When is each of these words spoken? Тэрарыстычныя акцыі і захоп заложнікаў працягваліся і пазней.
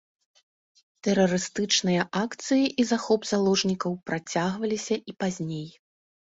Тэрарыстычныя 1.07 2.07
акцыі 2.23 2.65
і 2.71 2.81
захоп 2.93 3.21
заложнікаў 3.35 3.91
працягваліся 4.11 4.95
і 5.13 5.19
пазней. 5.25 5.67